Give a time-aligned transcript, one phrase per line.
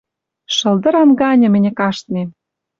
[0.55, 2.29] Шылдыран ганьы мӹньӹ каштнем!..»